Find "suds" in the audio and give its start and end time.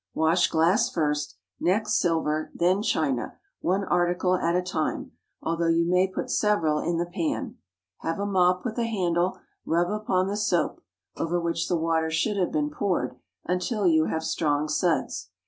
14.67-15.29